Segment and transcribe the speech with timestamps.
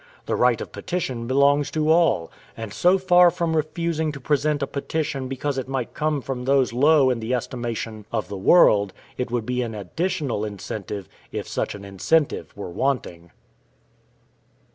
[0.25, 4.65] The right of petition belongs to all; and so far from refusing to present a
[4.65, 9.29] petition because it might come from those low in the estimation of the world, it
[9.29, 13.29] would be an additional incentive, if such an incentive were wanting.